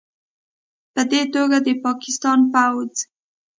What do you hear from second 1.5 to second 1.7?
د